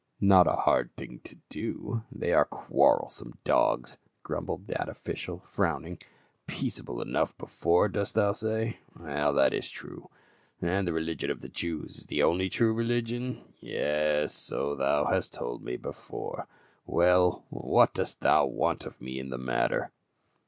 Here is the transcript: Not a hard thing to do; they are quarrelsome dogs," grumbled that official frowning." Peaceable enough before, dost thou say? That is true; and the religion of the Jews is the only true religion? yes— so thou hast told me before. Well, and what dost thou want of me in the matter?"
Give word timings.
Not 0.19 0.47
a 0.47 0.53
hard 0.63 0.89
thing 0.97 1.19
to 1.25 1.37
do; 1.47 2.01
they 2.11 2.33
are 2.33 2.43
quarrelsome 2.43 3.37
dogs," 3.43 3.99
grumbled 4.23 4.65
that 4.65 4.89
official 4.89 5.37
frowning." 5.37 5.99
Peaceable 6.47 7.03
enough 7.03 7.37
before, 7.37 7.87
dost 7.87 8.15
thou 8.15 8.31
say? 8.31 8.79
That 8.99 9.53
is 9.53 9.69
true; 9.69 10.09
and 10.59 10.87
the 10.87 10.91
religion 10.93 11.29
of 11.29 11.41
the 11.41 11.49
Jews 11.49 11.99
is 11.99 12.05
the 12.07 12.23
only 12.23 12.49
true 12.49 12.73
religion? 12.73 13.43
yes— 13.59 14.33
so 14.33 14.73
thou 14.75 15.05
hast 15.05 15.33
told 15.33 15.61
me 15.61 15.77
before. 15.77 16.47
Well, 16.87 17.45
and 17.51 17.61
what 17.61 17.93
dost 17.93 18.21
thou 18.21 18.47
want 18.47 18.87
of 18.87 19.01
me 19.01 19.19
in 19.19 19.29
the 19.29 19.37
matter?" 19.37 19.91